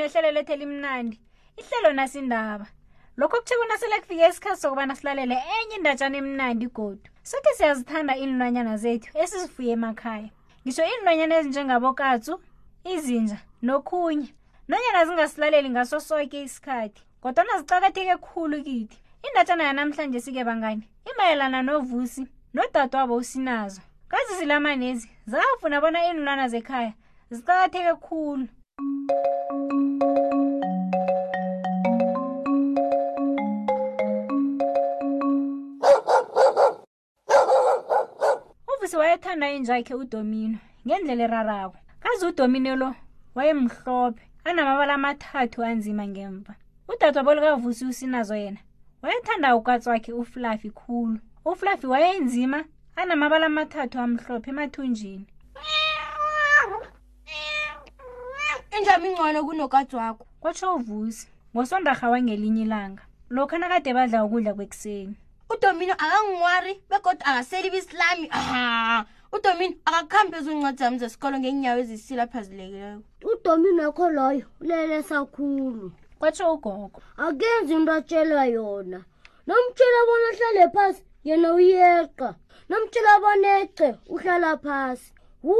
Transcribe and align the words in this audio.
nehlelo 0.00 0.30
lethu 0.30 0.52
elimnandi 0.52 1.18
ihlelo 1.60 1.92
nasindaba 1.92 2.66
lokho 3.16 3.36
kuthekona 3.36 3.78
sele 3.78 3.94
kufike 4.00 4.28
isikhathi 4.28 4.60
sokubana 4.60 4.94
silalele 4.96 5.34
enye 5.34 5.76
indatshana 5.76 6.16
emnandi 6.18 6.66
godu 6.66 7.10
sokhe 7.22 7.54
siyazithanda 7.56 8.16
iinlwanyana 8.16 8.76
zethu 8.76 9.18
esizifuye 9.18 9.72
emakhaya 9.72 10.30
ngisho 10.66 10.84
iinlwanyana 10.86 11.34
ezinjengabokatsu 11.38 12.34
izinja 12.92 13.38
nokhunye 13.62 14.28
nanyana 14.68 15.04
zingasilaleli 15.04 15.70
ngaso 15.70 16.00
soke 16.00 16.42
isikhathi 16.42 17.02
kodwana 17.22 17.58
ziqakatheke 17.58 18.16
kukhulu 18.16 18.58
kithi 18.64 18.96
indatshana 19.28 19.64
yanamhlanje 19.64 20.20
sike 20.20 20.44
bangani 20.44 20.88
imayelana 21.12 21.62
novusi 21.62 22.26
nodade 22.54 22.96
wabo 22.96 23.14
usinazo 23.16 23.80
kazi 24.08 24.34
zilamanezi 24.38 25.10
zafuna 25.26 25.80
bona 25.80 26.04
iinlwana 26.06 26.48
zekhaya 26.48 26.92
ziqakatheke 27.30 27.94
kukhulu 27.94 28.46
thank 28.80 29.50
you 29.52 29.59
usisi 38.90 39.00
wayethanda 39.04 39.46
injakhe 39.56 39.94
udomino 40.02 40.58
ngendlela 40.86 41.24
erarako 41.28 41.78
kazi 42.02 42.22
udomino 42.30 42.72
lo 42.82 42.90
wayemhlophe 43.36 44.22
anamabala 44.48 44.92
amathathu 45.00 45.58
anzima 45.70 46.04
ngemva 46.12 46.52
udadwabo 46.92 47.30
lukavusi 47.36 47.82
usinazo 47.90 48.36
yena 48.42 48.60
wayethanda 49.02 49.48
ukatsi 49.58 49.86
wakhe 49.92 50.12
ufluffy 50.22 50.70
khulu 50.78 51.16
ufluffy 51.50 51.86
wayenzima 51.92 52.58
anamabala 53.00 53.46
amathathu 53.52 53.96
amhlophe 54.06 54.48
emathunjini 54.52 55.26
injama 58.76 59.04
ingcono 59.08 59.40
kunokatsi 59.48 59.94
wakho 60.00 60.24
kwatsho 60.42 60.66
uvusi 60.78 61.24
ngosondarha 61.54 62.06
wangelinye 62.12 62.62
ilanga 62.66 63.02
lokhu 63.34 63.54
anakade 63.56 63.90
badla 63.94 64.18
ukudla 64.26 64.50
kwekuseni 64.58 65.14
udomino 65.56 65.92
akangiwari 65.94 66.82
begoda 66.90 67.24
akaselibisilami 67.26 68.28
ah, 68.32 69.04
udomino 69.32 69.74
akakhambi 69.84 70.36
ezincwadi 70.38 70.78
zami 70.78 70.96
zesikolo 71.02 71.36
ngenyawo 71.38 71.78
ezisile 71.82 72.22
aphazulekileyo 72.24 73.02
udomino 73.30 73.82
wakho 73.86 74.06
loyo 74.16 74.46
ulele 74.62 75.02
sakhulu 75.02 75.92
kwatsho 76.18 76.54
ugogo 76.54 77.00
akenzi 77.24 77.72
into 77.74 77.92
atshelwa 77.92 78.44
yona 78.54 78.98
nomtshela 79.46 79.98
bona 80.06 80.26
ohlale 80.30 80.64
phasi 80.74 81.02
yena 81.24 81.48
uyeqa 81.54 82.28
nomtshela 82.68 83.12
bona 83.22 83.48
ece 83.62 83.88
uhlala 84.14 84.56
phasi 84.64 85.12
wu 85.44 85.54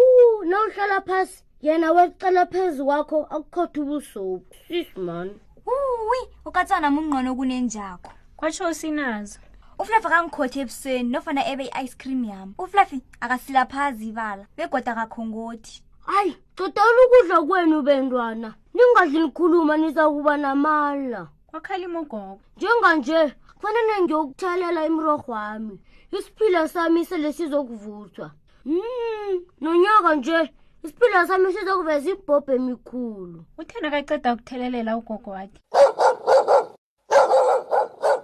nowuhlala 0.50 1.00
phasi 1.00 1.42
yena 1.64 1.92
wecela 1.94 2.46
phezu 2.46 2.84
kwakho 2.86 3.26
akukhotha 3.34 3.80
ubusobu 3.82 4.46
sisman 4.68 5.28
uwi 5.66 6.20
ukatsanam 6.48 6.98
ungqono 6.98 7.32
okunenjakho 7.32 8.10
kwatsho 8.38 8.68
usinazo 8.70 9.38
ufluffy 9.80 10.06
akangikhothi 10.06 10.60
ebusweni 10.60 11.08
nofana 11.14 11.40
ebe 11.52 11.64
i-ice 11.64 11.94
cream 12.00 12.24
yami 12.24 12.54
ufluffy 12.58 12.98
akasilaphazi 13.20 14.08
ibala 14.08 14.46
begoda 14.56 14.94
kakhongothi 14.94 15.82
hayi 16.06 16.36
dodala 16.56 17.00
ukudla 17.06 17.42
kwenu 17.42 17.82
bentwana 17.82 18.54
ningadli 18.74 19.18
nikhuluma 19.20 19.76
nizakuba 19.76 20.36
namala 20.36 21.28
kwakhalimogoko 21.46 22.40
njenganje 22.56 23.32
kufanele 23.54 24.02
ngiyokuthelela 24.02 24.86
imirorho 24.86 25.32
wami 25.32 25.80
isiphila 26.12 26.68
sami 26.68 27.04
sele 27.04 27.32
sizokuvuthwa 27.32 28.30
mm 28.64 29.40
nonyaka 29.60 30.14
nje 30.14 30.52
isiphila 30.84 31.26
sami 31.26 31.52
sizokuveza 31.52 32.10
ibhobhe 32.10 32.54
emikhulu 32.54 33.44
uthena 33.58 33.90
kaceda 33.90 34.32
ukuthelelela 34.34 34.96
ugogo 34.96 35.30
wakhe 35.30 35.60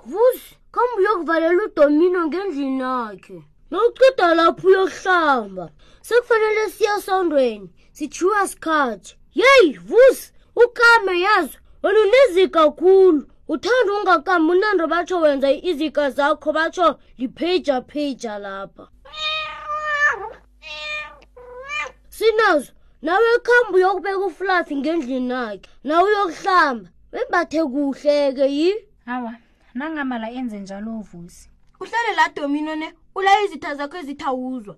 vuzi 0.05 0.57
khamba 0.77 0.93
uyokuvalela 0.99 1.63
udomino 1.65 2.21
ngendlini 2.29 2.81
yakhe 2.85 3.37
nokuceda 3.71 4.27
lapho 4.39 4.67
uyokuhlamba 4.71 5.65
sekufanele 6.07 6.63
siyasondweni 6.77 7.69
sithiwa 7.97 8.41
sikhathi 8.51 9.11
yeyi 9.41 9.69
vusi 9.89 10.27
ukame 10.65 11.15
yazo 11.27 11.59
olunezika 11.87 12.63
khulu 12.81 13.19
uthanda 13.55 13.91
ungakami 13.99 14.49
unando 14.55 14.85
batsho 14.93 15.17
wenza 15.25 15.49
izika 15.71 16.03
zakho 16.17 16.49
batsho 16.57 16.89
lipheja 17.19 17.77
pheja 17.91 18.33
lapha 18.45 18.85
sinazo 22.17 22.71
nawe 23.03 23.31
khamba 23.47 23.73
uyokubeka 23.79 24.19
ufulafi 24.29 24.75
ngendlini 24.81 25.31
yakhe 25.39 25.69
nawe 25.89 26.07
uyokuhlamba 26.11 26.89
wembathe 27.13 27.59
kuhleke 27.73 28.47
yi 28.59 28.71
awa 29.15 29.33
nangamala 29.77 30.31
enze 30.31 30.59
njalo 30.61 30.91
uvusi 30.99 31.51
uhlale 31.81 32.13
la 32.17 32.29
domino 32.35 32.75
ne 32.81 32.89
ulaye 33.15 33.45
izitha 33.47 33.73
zakho 33.77 33.97
ezithawuzwa 33.99 34.77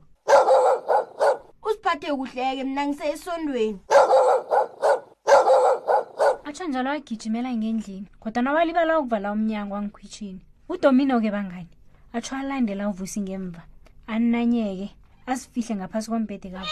uziphathe 1.66 2.08
kuhleke 2.16 2.64
mna 2.64 2.82
ngise 2.86 3.04
esondweni 3.14 3.78
atsho 6.44 6.64
njalo 6.68 6.90
agijimela 6.90 7.50
ngendlini 7.56 8.08
kodwa 8.20 8.42
nawalibala 8.42 8.98
ukuvala 8.98 9.32
umnyango 9.32 9.74
angikhwitshini 9.76 10.40
udomino 10.68 11.20
ke 11.22 11.30
bangani 11.30 11.70
atsho 12.12 12.36
alandela 12.36 12.88
uvusi 12.90 13.20
ngemva 13.22 13.62
ananyeke 14.06 14.88
azifihle 15.30 15.74
ngaphasi 15.78 16.10
kombhede 16.10 16.50
kabo 16.50 16.66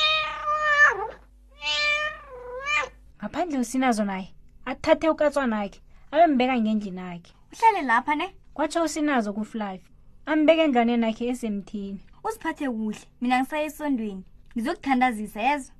ngaphandle 3.20 3.58
usinazo 3.58 4.04
naye 4.04 4.34
athathe 4.70 5.06
ukatswanakhe 5.14 5.78
abembeka 6.12 6.56
ngendlini 6.62 7.00
akhe 7.02 7.32
uhlale 7.52 7.82
lapha 7.86 8.14
ne 8.14 8.30
kwatsho 8.54 8.82
usinazo 8.84 9.32
kuflife 9.36 9.82
ambeke 10.30 10.64
ngane 10.68 10.94
nakhe 11.02 11.24
esemthini 11.32 12.00
uziphathe 12.26 12.66
kuhle 12.74 12.98
mina 13.20 13.36
ngisaye 13.40 13.64
esondweni 13.68 14.22
ngizokuthandazisa 14.56 15.40
yezo 15.48 15.70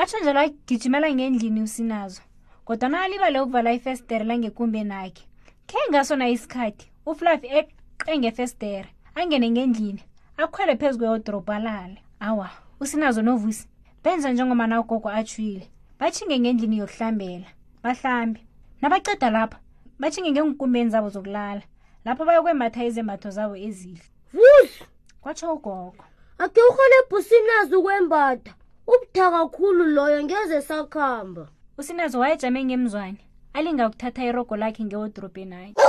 atsho 0.00 0.16
njalo 0.20 0.40
agijimela 0.44 1.08
ngendlini 1.14 1.60
usinazo 1.68 2.22
kodwa 2.66 2.88
nalibale 2.92 3.38
ukuvala 3.40 3.70
ifestere 3.78 4.24
langekumbe 4.28 4.80
nakhe 4.90 5.24
khe 5.68 5.78
ngasona 5.90 6.26
isikhathi 6.34 6.84
ufluffy 7.10 7.46
eqe 7.58 8.12
ngefestere 8.18 8.88
angene 9.18 9.46
ngendlini 9.54 10.02
akhwele 10.42 10.72
phezu 10.80 10.96
kweyodorobhalale 10.98 11.98
awa 12.28 12.48
usinazo 12.82 13.20
novusi 13.26 13.64
benza 14.04 14.28
njengomana 14.32 14.74
ugogo 14.82 15.08
atshwile 15.18 15.66
bathinge 15.98 16.38
ngendlini 16.38 16.78
yokuhlambela 16.82 17.46
bahlambe 17.84 18.40
nabaceda 18.82 19.30
lapha 19.36 19.58
bathinge 20.00 20.30
ngeenkumbeni 20.32 20.90
zabo 20.92 21.08
zokulala 21.14 21.62
lapho 22.04 22.22
bayokwembatha 22.28 22.84
izembatho 22.88 23.30
zabo 23.36 23.56
ezihle 23.66 24.04
vuhle 24.36 24.80
kwatsho 25.22 25.46
ugogo 25.56 26.04
ake 26.42 26.60
urhelebha 26.68 27.16
usinazi 27.18 27.74
ukwembatha 27.76 28.52
ubuthaka 28.92 29.42
khulu 29.54 29.84
loyo 29.96 30.18
ngeze 30.24 30.58
sakhamba 30.68 31.44
usinazi 31.80 32.16
wayejame 32.20 32.60
ngemzwane 32.64 33.20
alinga 33.56 33.86
ukuthatha 33.88 34.24
irogo 34.30 34.56
lakhe 34.56 34.84
ngewodrobheni 34.84 35.54
akhe 35.54 35.84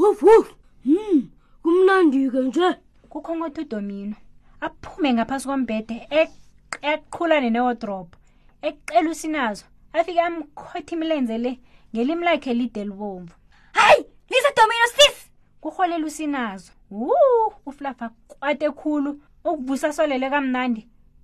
wofofu 0.00 0.54
hum 0.84 1.28
kumnandike 1.62 2.40
nje 2.46 2.68
kukhonkotha 3.12 3.60
udomino 3.68 4.16
aphume 4.66 5.08
ngaphasi 5.14 5.44
kombhede 5.48 5.96
eqhulane 6.92 7.50
newodrobo 7.52 8.14
ekuqela 8.66 9.08
usinazo 9.14 9.64
afike 9.98 10.20
amkhotha 10.28 10.92
imilenze 10.96 11.36
le 11.44 11.52
ngelimi 11.92 12.22
lakhe 12.28 12.50
elide 12.52 12.82
libomvu 12.90 13.34
hayi 13.78 14.00
lisedomino 14.30 14.86
sis 14.96 15.16
kurholela 15.62 16.04
usinazo 16.10 16.70
wu 17.00 17.14
uflafa 17.68 18.06
kwate 18.30 18.68
khulu 18.80 19.10
ukuvusa 19.48 19.88
solele 19.96 20.26
kamnandi 20.34 20.82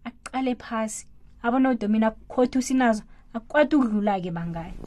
aqale 0.09 0.53
phasi 0.63 1.01
abona 1.45 1.67
udomino 1.73 2.07
akukhothi 2.09 2.57
usinazo 2.63 3.03
akwati 3.37 3.73
ukudlula-ke 3.77 4.31
bangayo 4.37 4.81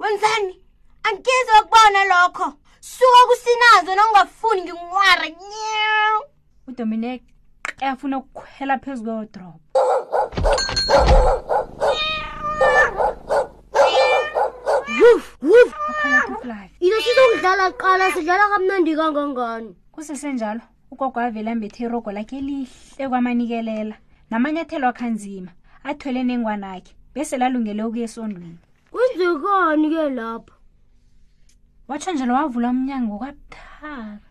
wenzani 0.00 0.54
angizi 1.08 1.50
wakubona 1.56 2.00
lokho 2.12 2.46
suka 2.94 3.20
kusinazo 3.28 3.90
nongafuni 3.96 4.60
ngingwara 4.64 5.26
nyew 5.50 6.18
udominic 6.68 7.22
eyafuna 7.82 8.14
ukukhwela 8.18 8.74
phezu 8.82 9.04
kwewodrop 9.04 9.60
idlala 17.36 17.66
qala 17.82 18.04
sidlala 18.14 18.44
kamnandi 18.52 18.92
kangangani 18.98 19.70
kusesenjalo 19.94 20.60
ugogo 20.92 21.18
avele 21.26 21.50
ambethe 21.52 21.80
irogo 21.84 22.10
lakhe 22.16 22.36
elihle 22.40 23.04
kwamanikelela 23.10 23.96
namanyathelo 24.30 24.86
akhanzima 24.88 25.50
athwele 25.88 26.20
nengwana 26.28 26.66
akhe 26.76 26.92
bese 27.14 27.34
lalungele 27.40 27.82
ukuya 27.86 28.04
esondweni 28.08 28.58
kwenzekani 28.92 29.86
ke 29.94 30.02
lapho 30.18 30.54
watsho 31.88 32.10
njalo 32.14 32.32
wavula 32.38 32.68
umnyango 32.74 33.14
kwabuthaka 33.18 34.28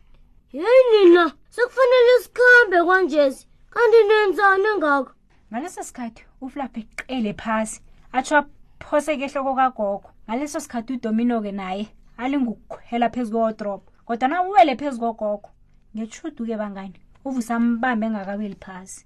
yeyi 0.53 0.83
nina 0.91 1.31
sekufanele 1.50 2.19
sikhambe 2.23 2.77
kwanjezi 2.88 3.45
kanti 3.73 3.97
nenzani 4.09 4.69
ngakho 4.77 5.11
ngaleso 5.50 5.81
sikhathi 5.88 6.21
uflaph 6.45 6.75
eqele 6.81 7.31
phasi 7.41 7.77
atsho 8.17 8.35
aphosekehloko 8.41 9.51
kagogo 9.59 10.07
ngaleso 10.27 10.57
sikhathi 10.63 10.91
udomino-ke 10.97 11.51
naye 11.61 11.83
alingukukhwela 12.21 13.07
phezu 13.13 13.31
kwewodrop 13.33 13.81
kodwa 14.07 14.27
na 14.31 14.38
uwele 14.47 14.73
phezu 14.79 15.00
kogogo 15.03 15.50
ngetshuduke 15.95 16.56
bangani 16.61 16.97
uvusambambe 17.27 18.06
engakaweli 18.07 18.57
phasi 18.65 18.99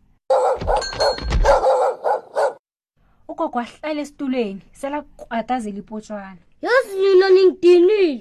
ugogo 3.31 3.57
ahlala 3.63 4.01
esitulweni 4.03 4.61
selakwatazela 4.79 5.79
ipotshwana 5.81 6.41
yazi 6.65 6.93
nina 7.01 7.27
ningidinile 7.33 8.11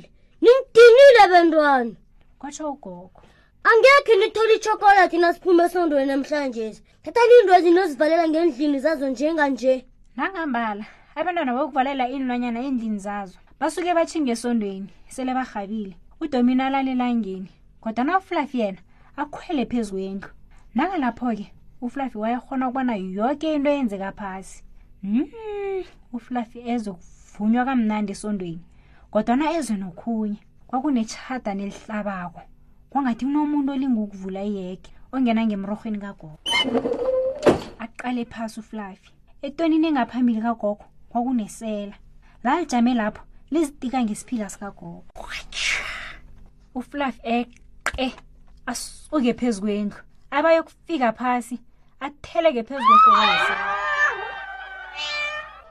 ningidinile 0.42 1.22
bentwana 1.32 1.94
kwatsho 2.40 2.64
ugogo 2.72 3.10
angekhe 3.70 4.12
nithole 4.20 4.52
ichokolathi 4.56 5.16
nasiphume 5.22 5.62
esondweni 5.68 6.08
namhlanje 6.12 6.66
thathani 7.04 7.32
iinto 7.36 7.52
ezinozivalela 7.58 8.24
ngendlini 8.30 8.78
zazo 8.84 9.06
njenganje 9.12 9.74
nangambala 10.16 10.84
abantwana 11.18 11.52
bokuvalela 11.56 12.04
iinlwanyana 12.12 12.60
endlini 12.68 13.00
zazo 13.06 13.36
basuke 13.60 13.92
bathinga 13.98 14.30
esondweni 14.36 14.88
sele 15.14 15.30
barhabile 15.38 15.92
udomini 16.22 16.62
alala 16.66 16.90
elangeni 16.94 17.50
kodwa 17.82 18.02
nafulafi 18.06 18.56
yena 18.62 18.80
akhwele 19.22 19.62
phezu 19.70 19.92
kwendlu 19.94 20.30
nangalapho-ke 20.76 21.46
ufulafi 21.84 22.16
wayekhona 22.22 22.64
ukubona 22.68 22.92
yoke 23.18 23.46
into 23.54 23.68
eyenzeka 23.72 24.10
phasi 24.20 24.54
um 25.04 25.10
hmm, 25.32 25.80
ufulafi 26.16 26.58
ezokuvunywa 26.72 27.62
kamnandi 27.68 28.10
esondweni 28.14 28.62
kodwana 29.12 29.44
ezwe 29.58 29.76
nokhunye 29.82 30.40
kwakunetshada 30.66 31.54
nelihlabako 31.54 32.40
kwangathi 32.90 33.24
kunomuntu 33.24 33.72
olingukuvula 33.72 34.42
iyege 34.50 34.90
ongena 35.14 35.40
ngemrorhweni 35.46 35.98
kagogo 36.04 36.38
aqale 37.84 38.22
phasi 38.32 38.56
uflafi 38.60 39.10
etonini 39.46 39.86
engaphambili 39.90 40.40
kagogo 40.42 40.84
kwakunesela 41.10 41.94
lalijame 42.44 42.92
lapho 42.94 43.22
lizitika 43.50 43.98
ngesiphila 44.04 44.46
sikagogo 44.50 45.04
uflafi 46.78 47.20
eqe 47.38 48.06
asuke 48.70 49.32
phezu 49.38 49.60
kwendlu 49.62 49.98
abayokufika 50.36 51.12
phasi 51.12 51.56
atheleke 52.06 52.62
phezu 52.68 52.86
kwehlokazi 52.86 53.54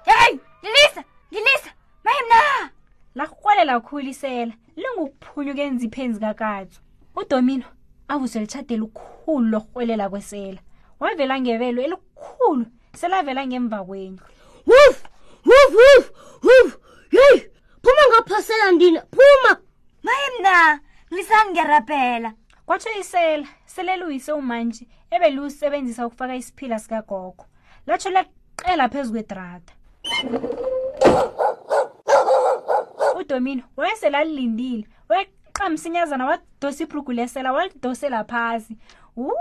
hey 0.07 0.31
ngilisa 0.63 1.01
ngilisa 1.31 1.71
mayimna 2.05 2.74
lakurwelela 3.15 3.79
khulu 3.79 4.09
isela 4.09 4.53
lingukuphunywa 4.77 5.53
kenzipheni 5.55 6.13
zikakatso 6.13 6.79
udomino 7.15 7.67
avuse 8.11 8.39
litshade 8.39 8.73
elikhulu 8.75 9.47
lokurwelela 9.51 10.09
kwesela 10.09 10.59
wavela 10.99 11.35
ngebelo 11.41 11.79
elikhulu 11.85 12.65
selavela 12.99 13.47
ngemva 13.47 13.79
kwenyu 13.87 14.19
wuf 14.67 14.97
wuf 15.49 15.73
wuf 15.77 16.05
wuf 16.47 16.69
yeyi 17.15 17.39
phuma 17.83 18.03
ngaphasela 18.09 18.71
ndina 18.71 19.01
phuma 19.15 19.51
maye 20.03 20.27
mna 20.39 20.79
ngilisangerabhela 21.11 22.33
kwatsho 22.65 22.89
isela 22.99 23.47
seleluyise 23.65 24.31
umantshi 24.31 24.83
ebeliwusebenzisa 25.11 26.05
ukufaka 26.07 26.35
isiphila 26.35 26.79
sikagogo 26.79 27.45
latsho 27.87 28.09
laqela 28.09 28.89
phezu 28.89 29.11
kwedrata 29.11 29.73
udomino 33.25 33.63
wayesela 33.77 34.17
alilindile 34.17 34.87
weqamsinyazana 35.09 36.25
wadosa 36.25 36.83
ibrugu 36.83 37.11
lesela 37.11 37.53
walidosela 37.53 38.23
phasi 38.23 38.77
u 39.17 39.31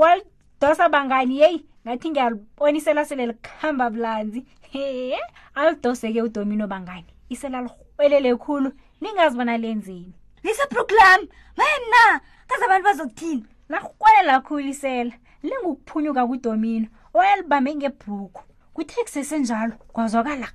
walidosa 0.00 0.88
bangani 0.88 1.38
yeyi 1.38 1.66
ngathi 1.84 2.10
ngiyalibonisela 2.10 3.04
sele 3.04 3.26
likuhamba 3.26 3.90
bulanzi 3.90 4.40
e 4.74 5.12
alidoseke 5.54 6.22
udomino 6.22 6.66
bangani 6.66 7.06
isela 7.28 7.60
lirhwelele 7.64 8.36
khulu 8.36 8.72
ningazi 9.00 9.36
bona 9.36 9.56
lenzeni 9.56 10.12
lisebrugu 10.44 10.94
lam 10.94 11.20
mayemna 11.56 12.04
kaze 12.48 12.64
abantu 12.64 12.84
bazokuthina 12.84 13.44
lakrwelela 13.68 14.40
khulu 14.40 14.60
isela 14.72 15.12
lingukuphunyuka 15.42 16.26
kudomino 16.26 16.88
owayelibambe 17.14 17.70
ngebrugu 17.74 18.40
kuthe 18.74 19.02
kusesenjalo 19.04 19.74
kwazwakala 19.94 20.48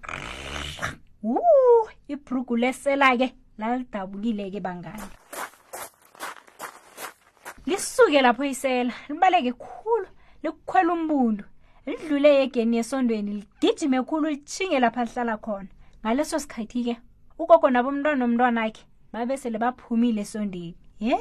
wuu 1.24 1.88
ibhrugu 2.08 2.56
lesela-ke 2.58 3.36
lalidabukile-ke 3.58 4.60
bangani 4.60 5.04
lisuke 7.66 8.22
lapho 8.22 8.44
isela 8.44 8.94
libaleke 9.10 9.52
khulu 9.54 10.08
likukhwela 10.44 10.94
umbundu 10.94 11.44
lidlule 11.86 12.30
yegeni 12.36 12.78
yesondweni 12.78 13.32
ligijime 13.34 14.02
khulu 14.04 14.30
litshinge 14.30 14.80
lapha 14.80 15.04
lihlala 15.06 15.38
khona 15.38 15.70
ngaleso 16.02 16.40
sikhathi-ke 16.40 16.94
ukoko 17.40 17.70
nabo 17.70 17.90
umntwana 17.90 18.18
nomntwanakhe 18.20 18.84
babesele 19.14 19.58
baphumile 19.64 20.22
esondweni 20.22 20.76
ye 21.00 21.16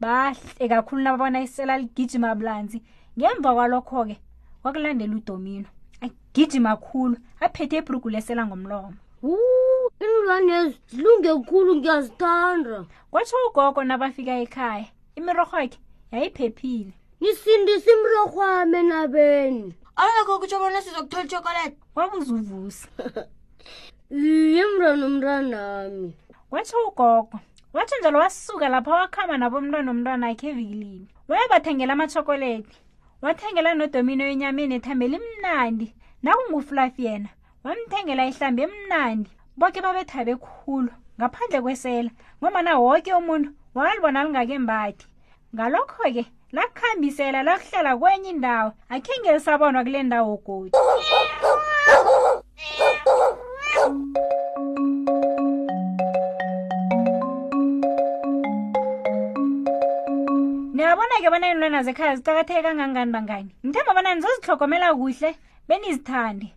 bahle 0.00 0.64
kakhulu 0.68 1.02
nababona 1.02 1.40
isela 1.42 1.78
ligijima 1.78 2.34
bulanzi 2.34 2.78
ngemva 3.18 3.50
kwalokho-ke 3.54 4.16
kwakulandela 4.62 5.16
udomino 5.18 5.68
agijima 6.04 6.76
khulu 6.78 7.16
aphethe 7.44 7.76
ibhrugu 7.82 8.08
lesela 8.14 8.46
ngomlomo 8.46 8.98
iinlwanezi 9.24 10.76
zilunge 10.92 11.32
khulu 11.48 11.72
ngiyazithanda 11.76 12.78
kwatsho 13.10 13.36
ugogo 13.48 13.80
nabafika 13.88 14.34
ekhaya 14.44 14.86
imirorho 15.18 15.56
yakhe 15.62 15.80
yayiphephile 16.12 16.92
nisindisa 17.20 17.88
imirorho 17.96 18.40
ame 18.60 18.80
nabeni 18.90 19.64
aloko 20.02 20.32
kutsho 20.40 20.56
bona 20.62 20.80
sizokuthola 20.84 21.24
ichokolete 21.26 21.76
wabuzuvusa 21.96 22.86
iye 24.22 24.62
mntwana 24.70 24.98
omntwanami 25.06 26.08
kwatsho 26.50 26.76
ugogo 26.88 27.36
watsho 27.74 27.94
njalo 27.98 28.18
wasuka 28.24 28.66
lapho 28.74 28.90
wakhamba 29.00 29.34
nabo 29.40 29.56
mntwana 29.62 29.88
omntwana 29.94 30.24
akhe 30.30 30.46
evikilini 30.52 31.06
wayebathengela 31.28 31.92
amachokolete 31.96 32.74
wathengela 33.24 33.70
nodomino 33.78 34.24
enyameni 34.32 34.72
ethambeli 34.78 35.16
mnandi 35.24 35.86
nakungufulafi 36.22 37.02
yena 37.08 37.30
bamthengela 37.66 38.24
ihlambe 38.30 38.62
emnandi 38.68 39.30
boke 39.60 39.78
babethabe 39.84 40.34
khulu 40.44 40.90
ngaphandle 41.18 41.60
kwesela 41.64 42.10
ngomana 42.40 42.72
woke 42.84 43.10
umuntu 43.20 43.48
walibona 43.76 44.20
lingake 44.24 44.56
mbathi 44.64 45.06
ngalokho-ke 45.54 46.24
lakuhambisela 46.56 47.38
lakuhlala 47.48 47.92
kwenye 48.00 48.30
indawo 48.34 48.68
akhengele 48.94 49.38
sabonwa 49.44 49.82
kule 49.86 50.00
ndawo 50.08 50.34
godi 50.44 50.70
niyabona-ke 60.74 61.28
bona 61.32 61.46
inilwana 61.50 61.80
zekhaya 61.86 62.14
ziqakatheke 62.18 62.62
kangangani 62.66 63.12
bangani 63.14 63.50
ngithemba 63.64 63.92
bona 63.96 64.10
nizozihlogomela 64.14 64.88
kuhle 64.98 65.30
benizithande 65.68 66.48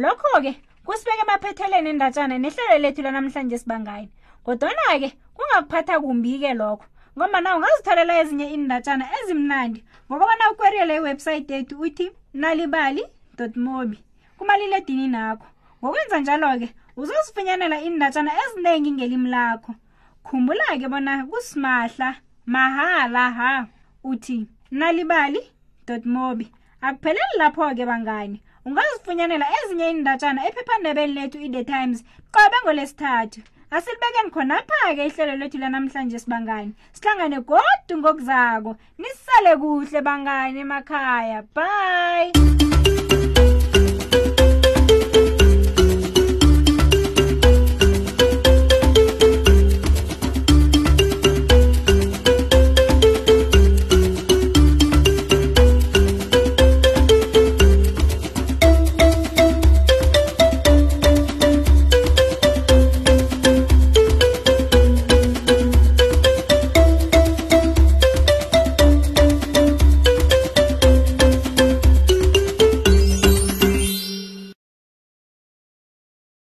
lokho-ke 0.00 0.52
kusibeke 0.86 1.20
emaphetheleni 1.24 1.88
endatshana 1.92 2.36
nehlelo 2.38 2.76
lethu 2.82 3.00
lanamhlanje 3.02 3.56
sibangayo 3.58 4.08
kodwana-ke 4.44 5.08
kungakuphatha 5.36 5.94
kumbi-ke 6.02 6.50
lokho 6.60 6.86
ngoba 7.16 7.38
nawo 7.44 7.56
ungazitholela 7.58 8.12
ezinye 8.22 8.46
indatshana 8.56 9.04
ezimnandi 9.18 9.80
ngokobana 10.08 10.44
ukweriyele 10.52 10.94
iwebhsayithi 10.96 11.52
yethu 11.56 11.74
uthi 11.86 12.06
nalibali 12.40 13.02
mobi 13.66 13.98
kumaliledini 14.38 15.06
nakho 15.14 15.46
ngokwenza 15.80 16.16
njalo-ke 16.20 16.68
uzozifunyanela 17.00 17.76
indatshana 17.88 18.30
ezinengi 18.42 18.90
ngelimi 18.96 19.28
lakho 19.36 19.72
khumbula-ke 20.26 20.86
bona 20.92 21.12
kusimahla 21.30 22.08
mahala 22.52 23.24
ha 23.38 23.52
uthi 24.10 24.36
nalibali 24.78 25.40
mobi 26.14 26.46
akupheleli 26.86 27.34
lapho-ke 27.40 27.84
bangani 27.90 28.38
ungazifunyanela 28.68 29.46
ezinye 29.58 29.86
iindatshana 29.90 30.40
ephephandabeni 30.48 31.12
lethu 31.16 31.38
i-the 31.46 31.62
times 31.72 31.98
qobe 32.34 32.56
ngolesithathu 32.62 33.40
asilibekeni 33.76 34.30
khonapha-ke 34.34 35.02
ihlelo 35.08 35.34
lethu 35.40 35.58
lanamhlanje 35.62 36.18
sibangane 36.22 36.72
sihlangane 36.96 37.38
godu 37.50 37.94
ngokuzako 38.00 38.70
nisale 39.00 39.52
kuhle 39.60 40.00
bangane 40.06 40.58
emakhaya 40.66 41.38
bye 41.56 42.63